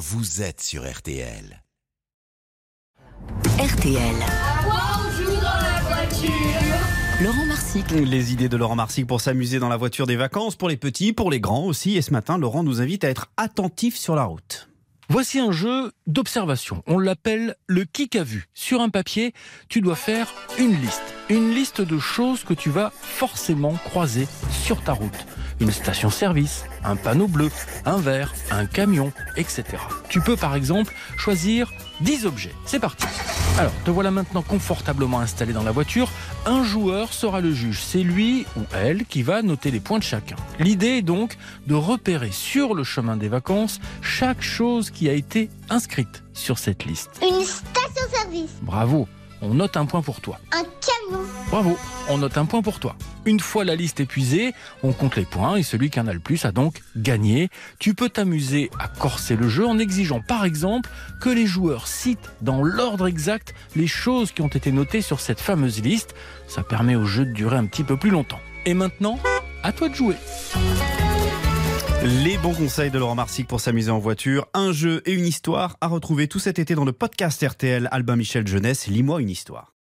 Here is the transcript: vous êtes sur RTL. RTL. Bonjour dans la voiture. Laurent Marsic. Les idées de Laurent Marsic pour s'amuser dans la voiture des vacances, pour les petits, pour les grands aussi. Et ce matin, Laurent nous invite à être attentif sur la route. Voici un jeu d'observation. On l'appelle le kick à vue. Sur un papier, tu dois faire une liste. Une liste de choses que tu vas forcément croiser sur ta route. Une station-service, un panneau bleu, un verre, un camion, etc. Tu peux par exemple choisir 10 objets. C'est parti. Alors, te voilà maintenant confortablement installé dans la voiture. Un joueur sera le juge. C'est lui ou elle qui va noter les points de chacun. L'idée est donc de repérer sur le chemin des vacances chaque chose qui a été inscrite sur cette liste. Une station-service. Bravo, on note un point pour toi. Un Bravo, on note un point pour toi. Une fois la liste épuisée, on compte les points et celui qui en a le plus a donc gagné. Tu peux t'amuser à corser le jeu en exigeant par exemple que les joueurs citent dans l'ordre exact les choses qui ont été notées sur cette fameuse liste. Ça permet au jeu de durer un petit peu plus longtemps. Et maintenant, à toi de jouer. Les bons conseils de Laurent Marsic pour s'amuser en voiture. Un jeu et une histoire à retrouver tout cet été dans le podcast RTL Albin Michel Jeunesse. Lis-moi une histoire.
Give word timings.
vous 0.00 0.40
êtes 0.40 0.62
sur 0.62 0.90
RTL. 0.90 1.62
RTL. 3.58 4.14
Bonjour 4.64 5.40
dans 5.42 5.42
la 5.42 5.80
voiture. 5.82 6.30
Laurent 7.20 7.44
Marsic. 7.44 7.90
Les 7.90 8.32
idées 8.32 8.48
de 8.48 8.56
Laurent 8.56 8.76
Marsic 8.76 9.06
pour 9.06 9.20
s'amuser 9.20 9.58
dans 9.58 9.68
la 9.68 9.76
voiture 9.76 10.06
des 10.06 10.16
vacances, 10.16 10.56
pour 10.56 10.70
les 10.70 10.78
petits, 10.78 11.12
pour 11.12 11.30
les 11.30 11.38
grands 11.38 11.66
aussi. 11.66 11.98
Et 11.98 12.02
ce 12.02 12.12
matin, 12.12 12.38
Laurent 12.38 12.62
nous 12.62 12.80
invite 12.80 13.04
à 13.04 13.10
être 13.10 13.26
attentif 13.36 13.94
sur 13.94 14.16
la 14.16 14.24
route. 14.24 14.70
Voici 15.10 15.38
un 15.38 15.52
jeu 15.52 15.92
d'observation. 16.06 16.82
On 16.86 16.98
l'appelle 16.98 17.56
le 17.66 17.84
kick 17.84 18.16
à 18.16 18.24
vue. 18.24 18.46
Sur 18.54 18.80
un 18.80 18.88
papier, 18.88 19.34
tu 19.68 19.82
dois 19.82 19.96
faire 19.96 20.32
une 20.58 20.80
liste. 20.80 21.14
Une 21.28 21.50
liste 21.50 21.82
de 21.82 21.98
choses 21.98 22.42
que 22.42 22.54
tu 22.54 22.70
vas 22.70 22.90
forcément 22.96 23.74
croiser 23.74 24.26
sur 24.64 24.82
ta 24.82 24.94
route. 24.94 25.26
Une 25.60 25.70
station-service, 25.70 26.64
un 26.84 26.96
panneau 26.96 27.28
bleu, 27.28 27.50
un 27.84 27.98
verre, 27.98 28.32
un 28.50 28.64
camion, 28.64 29.12
etc. 29.36 29.64
Tu 30.08 30.20
peux 30.20 30.36
par 30.36 30.54
exemple 30.54 30.94
choisir 31.18 31.70
10 32.00 32.24
objets. 32.24 32.54
C'est 32.64 32.80
parti. 32.80 33.06
Alors, 33.58 33.72
te 33.84 33.90
voilà 33.90 34.10
maintenant 34.10 34.40
confortablement 34.40 35.20
installé 35.20 35.52
dans 35.52 35.62
la 35.62 35.70
voiture. 35.70 36.08
Un 36.46 36.64
joueur 36.64 37.12
sera 37.12 37.42
le 37.42 37.52
juge. 37.52 37.82
C'est 37.82 38.02
lui 38.02 38.46
ou 38.56 38.60
elle 38.74 39.04
qui 39.04 39.22
va 39.22 39.42
noter 39.42 39.70
les 39.70 39.80
points 39.80 39.98
de 39.98 40.04
chacun. 40.04 40.36
L'idée 40.58 40.98
est 40.98 41.02
donc 41.02 41.36
de 41.66 41.74
repérer 41.74 42.30
sur 42.30 42.74
le 42.74 42.82
chemin 42.82 43.18
des 43.18 43.28
vacances 43.28 43.80
chaque 44.00 44.40
chose 44.40 44.90
qui 44.90 45.10
a 45.10 45.12
été 45.12 45.50
inscrite 45.68 46.22
sur 46.32 46.58
cette 46.58 46.86
liste. 46.86 47.10
Une 47.22 47.44
station-service. 47.44 48.50
Bravo, 48.62 49.06
on 49.42 49.54
note 49.54 49.76
un 49.76 49.84
point 49.84 50.00
pour 50.00 50.22
toi. 50.22 50.38
Un 50.52 50.64
Bravo, 51.50 51.76
on 52.08 52.18
note 52.18 52.38
un 52.38 52.44
point 52.44 52.62
pour 52.62 52.78
toi. 52.78 52.94
Une 53.24 53.40
fois 53.40 53.64
la 53.64 53.74
liste 53.74 53.98
épuisée, 53.98 54.52
on 54.82 54.92
compte 54.92 55.16
les 55.16 55.24
points 55.24 55.56
et 55.56 55.62
celui 55.62 55.90
qui 55.90 55.98
en 55.98 56.06
a 56.06 56.12
le 56.12 56.20
plus 56.20 56.44
a 56.44 56.52
donc 56.52 56.80
gagné. 56.96 57.48
Tu 57.78 57.94
peux 57.94 58.08
t'amuser 58.08 58.70
à 58.78 58.86
corser 58.86 59.34
le 59.34 59.48
jeu 59.48 59.66
en 59.66 59.78
exigeant 59.78 60.20
par 60.20 60.44
exemple 60.44 60.88
que 61.20 61.28
les 61.28 61.46
joueurs 61.46 61.88
citent 61.88 62.30
dans 62.40 62.62
l'ordre 62.62 63.08
exact 63.08 63.54
les 63.74 63.88
choses 63.88 64.30
qui 64.30 64.42
ont 64.42 64.48
été 64.48 64.70
notées 64.70 65.02
sur 65.02 65.20
cette 65.20 65.40
fameuse 65.40 65.82
liste. 65.82 66.14
Ça 66.46 66.62
permet 66.62 66.94
au 66.94 67.04
jeu 67.04 67.24
de 67.24 67.32
durer 67.32 67.56
un 67.56 67.66
petit 67.66 67.84
peu 67.84 67.96
plus 67.96 68.10
longtemps. 68.10 68.40
Et 68.64 68.74
maintenant, 68.74 69.18
à 69.62 69.72
toi 69.72 69.88
de 69.88 69.94
jouer. 69.94 70.16
Les 72.02 72.38
bons 72.38 72.54
conseils 72.54 72.90
de 72.90 72.98
Laurent 72.98 73.14
Marsic 73.14 73.46
pour 73.46 73.60
s'amuser 73.60 73.90
en 73.90 73.98
voiture. 73.98 74.46
Un 74.54 74.72
jeu 74.72 75.02
et 75.04 75.12
une 75.12 75.26
histoire 75.26 75.76
à 75.80 75.88
retrouver 75.88 76.28
tout 76.28 76.38
cet 76.38 76.58
été 76.58 76.74
dans 76.74 76.84
le 76.84 76.92
podcast 76.92 77.44
RTL 77.46 77.88
Albin 77.90 78.16
Michel 78.16 78.46
Jeunesse. 78.46 78.86
Lis-moi 78.86 79.20
une 79.20 79.30
histoire. 79.30 79.74